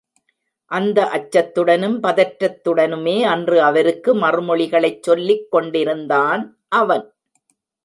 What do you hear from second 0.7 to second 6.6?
அந்த அச்சத்துடனும் பதற்றத்துடனுமே அன்று அவருக்கு மறுமொழிகளைச் சொல்லிக் கொண்டிருந்தான்